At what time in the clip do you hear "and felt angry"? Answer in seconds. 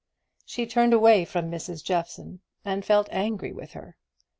2.65-3.51